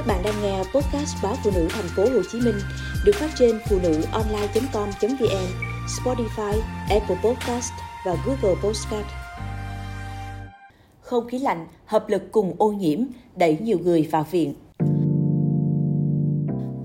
Các 0.00 0.06
bạn 0.06 0.22
đang 0.24 0.42
nghe 0.42 0.58
podcast 0.58 1.16
báo 1.22 1.34
phụ 1.44 1.50
nữ 1.54 1.68
thành 1.70 1.84
phố 1.96 2.02
Hồ 2.02 2.22
Chí 2.32 2.40
Minh 2.40 2.54
được 3.04 3.12
phát 3.14 3.30
trên 3.38 3.58
phụ 3.68 3.78
nữ 3.82 4.02
online.com.vn, 4.12 5.46
Spotify, 5.86 6.60
Apple 6.88 7.16
Podcast 7.24 7.72
và 8.06 8.16
Google 8.26 8.60
Podcast. 8.62 9.06
Không 11.00 11.28
khí 11.28 11.38
lạnh 11.38 11.66
hợp 11.86 12.08
lực 12.08 12.32
cùng 12.32 12.54
ô 12.58 12.72
nhiễm 12.72 12.98
đẩy 13.36 13.58
nhiều 13.62 13.78
người 13.78 14.08
vào 14.10 14.26
viện. 14.30 14.54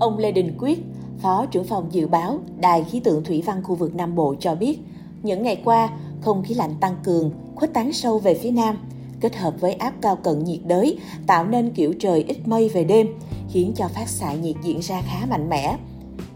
Ông 0.00 0.18
Lê 0.18 0.32
Đình 0.32 0.56
Quyết, 0.58 0.78
Phó 1.18 1.46
trưởng 1.50 1.64
phòng 1.64 1.88
dự 1.90 2.06
báo 2.06 2.40
Đài 2.60 2.84
khí 2.84 3.00
tượng 3.00 3.24
thủy 3.24 3.42
văn 3.46 3.62
khu 3.62 3.74
vực 3.74 3.94
Nam 3.94 4.14
Bộ 4.14 4.34
cho 4.40 4.54
biết, 4.54 4.78
những 5.22 5.42
ngày 5.42 5.62
qua, 5.64 5.88
không 6.20 6.42
khí 6.42 6.54
lạnh 6.54 6.74
tăng 6.80 6.96
cường, 7.04 7.30
khuếch 7.54 7.72
tán 7.72 7.92
sâu 7.92 8.18
về 8.18 8.34
phía 8.34 8.50
Nam– 8.50 8.78
kết 9.20 9.36
hợp 9.36 9.54
với 9.60 9.72
áp 9.72 9.94
cao 10.02 10.16
cận 10.16 10.44
nhiệt 10.44 10.60
đới 10.64 10.98
tạo 11.26 11.46
nên 11.46 11.70
kiểu 11.70 11.94
trời 12.00 12.24
ít 12.28 12.36
mây 12.44 12.68
về 12.68 12.84
đêm, 12.84 13.06
khiến 13.50 13.72
cho 13.76 13.88
phát 13.88 14.08
xạ 14.08 14.34
nhiệt 14.34 14.56
diễn 14.62 14.80
ra 14.80 15.02
khá 15.06 15.26
mạnh 15.26 15.48
mẽ. 15.48 15.76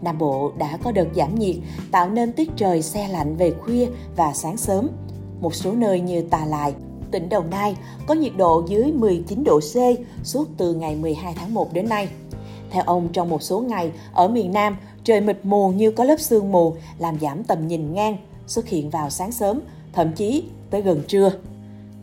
Nam 0.01 0.17
Bộ 0.17 0.51
đã 0.57 0.77
có 0.83 0.91
đợt 0.91 1.07
giảm 1.15 1.35
nhiệt, 1.35 1.55
tạo 1.91 2.09
nên 2.09 2.31
tiết 2.31 2.49
trời 2.55 2.81
xe 2.81 3.07
lạnh 3.07 3.35
về 3.35 3.51
khuya 3.51 3.87
và 4.15 4.33
sáng 4.33 4.57
sớm. 4.57 4.89
Một 5.41 5.55
số 5.55 5.73
nơi 5.73 5.99
như 5.99 6.21
Tà 6.21 6.45
Lại, 6.45 6.73
tỉnh 7.11 7.29
Đồng 7.29 7.49
Nai 7.49 7.75
có 8.07 8.13
nhiệt 8.13 8.31
độ 8.37 8.63
dưới 8.67 8.91
19 8.91 9.43
độ 9.43 9.59
C 9.59 9.75
suốt 10.23 10.47
từ 10.57 10.73
ngày 10.73 10.95
12 10.95 11.33
tháng 11.35 11.53
1 11.53 11.73
đến 11.73 11.89
nay. 11.89 12.07
Theo 12.69 12.83
ông, 12.85 13.09
trong 13.13 13.29
một 13.29 13.43
số 13.43 13.59
ngày, 13.59 13.91
ở 14.13 14.27
miền 14.27 14.53
Nam, 14.53 14.77
trời 15.03 15.21
mịt 15.21 15.37
mù 15.43 15.69
như 15.69 15.91
có 15.91 16.03
lớp 16.03 16.19
sương 16.19 16.51
mù 16.51 16.75
làm 16.97 17.19
giảm 17.19 17.43
tầm 17.43 17.67
nhìn 17.67 17.93
ngang, 17.93 18.17
xuất 18.47 18.67
hiện 18.67 18.89
vào 18.89 19.09
sáng 19.09 19.31
sớm, 19.31 19.59
thậm 19.93 20.11
chí 20.11 20.43
tới 20.69 20.81
gần 20.81 21.01
trưa. 21.07 21.31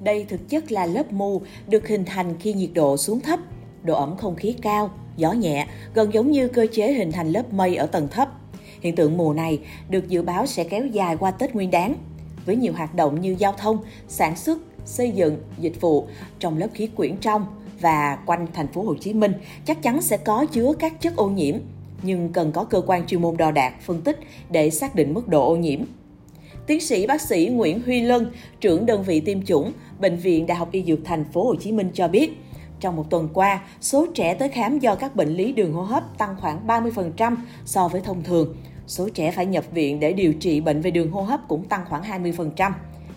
Đây 0.02 0.26
thực 0.28 0.48
chất 0.48 0.72
là 0.72 0.86
lớp 0.86 1.12
mù 1.12 1.42
được 1.68 1.88
hình 1.88 2.04
thành 2.04 2.34
khi 2.38 2.52
nhiệt 2.52 2.70
độ 2.74 2.96
xuống 2.96 3.20
thấp, 3.20 3.40
độ 3.82 3.94
ẩm 3.94 4.16
không 4.16 4.36
khí 4.36 4.54
cao, 4.62 4.90
gió 5.16 5.32
nhẹ, 5.32 5.66
gần 5.94 6.14
giống 6.14 6.30
như 6.30 6.48
cơ 6.48 6.66
chế 6.72 6.92
hình 6.92 7.12
thành 7.12 7.32
lớp 7.32 7.52
mây 7.52 7.77
ở 7.77 7.86
tầng 7.86 8.08
thấp. 8.10 8.28
Hiện 8.80 8.96
tượng 8.96 9.16
mù 9.16 9.32
này 9.32 9.60
được 9.90 10.08
dự 10.08 10.22
báo 10.22 10.46
sẽ 10.46 10.64
kéo 10.64 10.86
dài 10.86 11.16
qua 11.16 11.30
Tết 11.30 11.55
Nguyên 11.55 11.70
đán, 11.70 11.94
với 12.46 12.56
nhiều 12.56 12.72
hoạt 12.72 12.94
động 12.94 13.20
như 13.20 13.36
giao 13.38 13.52
thông, 13.52 13.78
sản 14.08 14.36
xuất, 14.36 14.58
xây 14.84 15.10
dựng, 15.10 15.36
dịch 15.58 15.80
vụ 15.80 16.06
trong 16.38 16.58
lớp 16.58 16.68
khí 16.74 16.86
quyển 16.86 17.16
trong 17.16 17.46
và 17.80 18.18
quanh 18.27 18.46
thành 18.55 18.68
phố 18.68 18.83
Hồ 18.83 18.94
Chí 19.00 19.14
Minh 19.14 19.33
chắc 19.64 19.83
chắn 19.83 20.02
sẽ 20.02 20.16
có 20.16 20.46
chứa 20.52 20.72
các 20.78 21.00
chất 21.00 21.16
ô 21.16 21.28
nhiễm, 21.28 21.55
nhưng 22.02 22.33
cần 22.33 22.52
có 22.52 22.64
cơ 22.64 22.83
quan 22.86 23.06
chuyên 23.06 23.22
môn 23.22 23.36
đo 23.36 23.50
đạc, 23.50 23.74
phân 23.80 24.02
tích 24.02 24.18
để 24.50 24.70
xác 24.70 24.94
định 24.94 25.14
mức 25.14 25.28
độ 25.28 25.48
ô 25.48 25.56
nhiễm. 25.56 25.80
Tiến 26.69 26.80
sĩ 26.80 27.06
bác 27.06 27.20
sĩ 27.20 27.48
Nguyễn 27.52 27.83
Huy 27.83 28.00
Lân, 28.00 28.33
trưởng 28.61 28.86
đơn 28.86 29.02
vị 29.02 29.20
tiêm 29.20 29.42
chủng, 29.42 29.72
Bệnh 30.00 30.16
viện 30.16 30.47
Đại 30.47 30.56
học 30.56 30.69
Y 30.72 30.84
Dược 30.84 30.98
Thành 31.05 31.24
phố 31.24 31.44
Hồ 31.44 31.55
Chí 31.55 31.72
Minh 31.72 31.91
cho 31.94 32.08
biết, 32.08 32.30
trong 32.80 32.97
một 32.97 33.11
tuần 33.11 33.28
qua, 33.34 33.61
số 33.80 34.06
trẻ 34.14 34.34
tới 34.34 34.48
khám 34.48 34.78
do 34.78 34.94
các 34.94 35.16
bệnh 35.16 35.28
lý 35.28 35.52
đường 35.52 35.72
hô 35.72 35.83
hấp 35.83 36.19
tăng 36.19 36.36
khoảng 36.41 36.66
30% 36.66 37.36
so 37.64 37.89
với 37.89 38.00
thông 38.00 38.22
thường. 38.22 38.56
Số 38.86 39.08
trẻ 39.08 39.30
phải 39.30 39.46
nhập 39.46 39.64
viện 39.72 40.00
để 40.00 40.12
điều 40.12 40.33
trị 40.33 40.61
bệnh 40.61 40.80
về 40.80 40.91
đường 40.91 41.11
hô 41.11 41.22
hấp 41.22 41.48
cũng 41.48 41.64
tăng 41.64 41.84
khoảng 41.89 42.22
20%. 42.22 42.72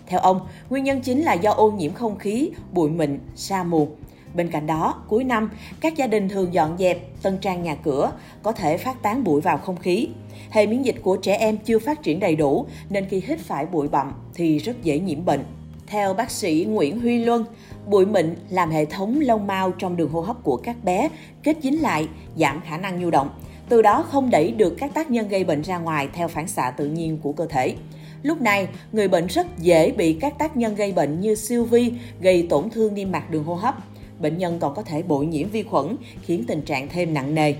Theo 0.06 0.20
ông, 0.20 0.40
nguyên 0.70 0.84
nhân 0.84 1.00
chính 1.00 1.22
là 1.22 1.32
do 1.32 1.50
ô 1.50 1.70
nhiễm 1.70 1.92
không 1.92 2.18
khí, 2.18 2.50
bụi 2.72 2.90
mịn, 2.90 3.18
sa 3.34 3.64
mù. 3.64 3.88
Bên 4.34 4.48
cạnh 4.48 4.66
đó, 4.66 5.02
cuối 5.08 5.24
năm, 5.24 5.50
các 5.80 5.96
gia 5.96 6.06
đình 6.06 6.28
thường 6.28 6.54
dọn 6.54 6.76
dẹp, 6.78 7.22
tân 7.22 7.38
trang 7.38 7.62
nhà 7.62 7.74
cửa, 7.74 8.12
có 8.42 8.52
thể 8.52 8.78
phát 8.78 9.02
tán 9.02 9.24
bụi 9.24 9.40
vào 9.40 9.58
không 9.58 9.76
khí. 9.76 10.08
Hệ 10.50 10.66
miễn 10.66 10.82
dịch 10.82 10.96
của 11.02 11.16
trẻ 11.16 11.36
em 11.36 11.56
chưa 11.56 11.78
phát 11.78 12.02
triển 12.02 12.20
đầy 12.20 12.36
đủ, 12.36 12.66
nên 12.90 13.06
khi 13.08 13.22
hít 13.26 13.38
phải 13.38 13.66
bụi 13.66 13.88
bặm 13.88 14.12
thì 14.34 14.58
rất 14.58 14.82
dễ 14.82 14.98
nhiễm 14.98 15.24
bệnh. 15.24 15.44
Theo 15.86 16.14
bác 16.14 16.30
sĩ 16.30 16.66
Nguyễn 16.68 17.00
Huy 17.00 17.24
Luân, 17.24 17.44
bụi 17.86 18.06
mịn 18.06 18.34
làm 18.50 18.70
hệ 18.70 18.84
thống 18.84 19.20
lông 19.20 19.46
mao 19.46 19.70
trong 19.70 19.96
đường 19.96 20.10
hô 20.10 20.20
hấp 20.20 20.44
của 20.44 20.56
các 20.56 20.76
bé 20.84 21.08
kết 21.42 21.56
dính 21.62 21.82
lại, 21.82 22.08
giảm 22.36 22.60
khả 22.60 22.78
năng 22.78 23.00
nhu 23.00 23.10
động, 23.10 23.30
từ 23.68 23.82
đó 23.82 24.04
không 24.08 24.30
đẩy 24.30 24.50
được 24.50 24.74
các 24.78 24.94
tác 24.94 25.10
nhân 25.10 25.28
gây 25.28 25.44
bệnh 25.44 25.62
ra 25.62 25.78
ngoài 25.78 26.08
theo 26.12 26.28
phản 26.28 26.48
xạ 26.48 26.70
tự 26.70 26.86
nhiên 26.86 27.18
của 27.22 27.32
cơ 27.32 27.46
thể. 27.46 27.74
Lúc 28.22 28.40
này, 28.40 28.68
người 28.92 29.08
bệnh 29.08 29.26
rất 29.26 29.58
dễ 29.58 29.92
bị 29.92 30.12
các 30.20 30.38
tác 30.38 30.56
nhân 30.56 30.74
gây 30.74 30.92
bệnh 30.92 31.20
như 31.20 31.34
siêu 31.34 31.64
vi 31.64 31.92
gây 32.20 32.46
tổn 32.50 32.70
thương 32.70 32.94
niêm 32.94 33.12
mạc 33.12 33.30
đường 33.30 33.44
hô 33.44 33.54
hấp. 33.54 33.74
Bệnh 34.22 34.38
nhân 34.38 34.58
còn 34.60 34.74
có 34.74 34.82
thể 34.82 35.02
bội 35.02 35.26
nhiễm 35.26 35.48
vi 35.48 35.62
khuẩn, 35.62 35.96
khiến 36.22 36.44
tình 36.48 36.62
trạng 36.62 36.88
thêm 36.88 37.14
nặng 37.14 37.34
nề. 37.34 37.54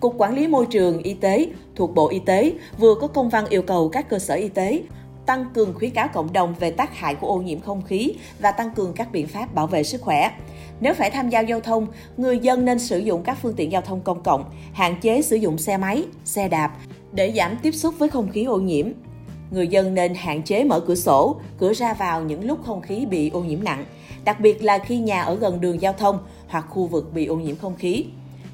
Cục 0.00 0.14
Quản 0.18 0.34
lý 0.34 0.46
Môi 0.46 0.66
trường 0.66 1.02
Y 1.02 1.14
tế 1.14 1.46
thuộc 1.74 1.94
Bộ 1.94 2.08
Y 2.08 2.18
tế 2.18 2.52
vừa 2.78 2.94
có 2.94 3.06
công 3.06 3.28
văn 3.28 3.46
yêu 3.48 3.62
cầu 3.62 3.88
các 3.88 4.08
cơ 4.08 4.18
sở 4.18 4.34
y 4.34 4.48
tế 4.48 4.82
tăng 5.26 5.44
cường 5.54 5.74
khuyến 5.74 5.90
cáo 5.90 6.08
cộng 6.08 6.32
đồng 6.32 6.54
về 6.60 6.70
tác 6.70 6.98
hại 6.98 7.14
của 7.14 7.26
ô 7.26 7.36
nhiễm 7.36 7.60
không 7.60 7.82
khí 7.82 8.12
và 8.38 8.50
tăng 8.50 8.70
cường 8.70 8.92
các 8.92 9.12
biện 9.12 9.26
pháp 9.26 9.54
bảo 9.54 9.66
vệ 9.66 9.82
sức 9.82 10.00
khỏe. 10.00 10.30
Nếu 10.80 10.94
phải 10.94 11.10
tham 11.10 11.30
gia 11.30 11.40
giao 11.40 11.60
thông, 11.60 11.86
người 12.16 12.38
dân 12.38 12.64
nên 12.64 12.78
sử 12.78 12.98
dụng 12.98 13.22
các 13.22 13.38
phương 13.42 13.54
tiện 13.56 13.72
giao 13.72 13.82
thông 13.82 14.00
công 14.00 14.22
cộng, 14.22 14.44
hạn 14.72 14.96
chế 15.00 15.22
sử 15.22 15.36
dụng 15.36 15.58
xe 15.58 15.76
máy, 15.76 16.04
xe 16.24 16.48
đạp 16.48 16.76
để 17.12 17.32
giảm 17.36 17.56
tiếp 17.62 17.72
xúc 17.72 17.94
với 17.98 18.08
không 18.08 18.30
khí 18.30 18.44
ô 18.44 18.56
nhiễm. 18.56 18.86
Người 19.50 19.68
dân 19.68 19.94
nên 19.94 20.14
hạn 20.14 20.42
chế 20.42 20.64
mở 20.64 20.80
cửa 20.80 20.94
sổ, 20.94 21.36
cửa 21.58 21.72
ra 21.72 21.94
vào 21.94 22.22
những 22.22 22.44
lúc 22.44 22.58
không 22.64 22.80
khí 22.80 23.06
bị 23.06 23.30
ô 23.30 23.40
nhiễm 23.40 23.64
nặng, 23.64 23.84
đặc 24.24 24.40
biệt 24.40 24.64
là 24.64 24.78
khi 24.78 24.98
nhà 24.98 25.22
ở 25.22 25.34
gần 25.34 25.60
đường 25.60 25.82
giao 25.82 25.92
thông 25.92 26.18
hoặc 26.48 26.66
khu 26.68 26.86
vực 26.86 27.14
bị 27.14 27.26
ô 27.26 27.36
nhiễm 27.36 27.56
không 27.56 27.76
khí. 27.76 28.04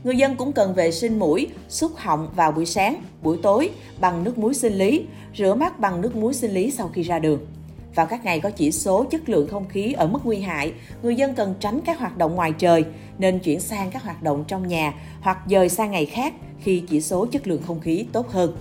Người 0.04 0.16
dân 0.16 0.36
cũng 0.36 0.52
cần 0.52 0.74
vệ 0.74 0.90
sinh 0.90 1.18
mũi, 1.18 1.48
xúc 1.68 1.92
họng 1.96 2.28
vào 2.36 2.52
buổi 2.52 2.66
sáng, 2.66 2.96
buổi 3.22 3.38
tối 3.42 3.70
bằng 4.00 4.24
nước 4.24 4.38
muối 4.38 4.54
sinh 4.54 4.74
lý, 4.74 5.04
rửa 5.38 5.54
mắt 5.54 5.80
bằng 5.80 6.00
nước 6.00 6.16
muối 6.16 6.34
sinh 6.34 6.50
lý 6.50 6.70
sau 6.70 6.88
khi 6.88 7.02
ra 7.02 7.18
đường. 7.18 7.46
Vào 7.94 8.06
các 8.06 8.24
ngày 8.24 8.40
có 8.40 8.50
chỉ 8.50 8.72
số 8.72 9.04
chất 9.04 9.28
lượng 9.28 9.48
không 9.48 9.68
khí 9.68 9.92
ở 9.92 10.06
mức 10.06 10.18
nguy 10.24 10.40
hại, 10.40 10.72
người 11.02 11.16
dân 11.16 11.34
cần 11.34 11.54
tránh 11.60 11.80
các 11.80 11.98
hoạt 11.98 12.18
động 12.18 12.34
ngoài 12.34 12.52
trời, 12.58 12.84
nên 13.18 13.38
chuyển 13.38 13.60
sang 13.60 13.90
các 13.90 14.02
hoạt 14.02 14.22
động 14.22 14.44
trong 14.48 14.68
nhà 14.68 14.94
hoặc 15.20 15.38
dời 15.50 15.68
sang 15.68 15.90
ngày 15.90 16.06
khác 16.06 16.34
khi 16.60 16.82
chỉ 16.88 17.00
số 17.00 17.26
chất 17.26 17.46
lượng 17.46 17.62
không 17.66 17.80
khí 17.80 18.06
tốt 18.12 18.28
hơn. 18.28 18.56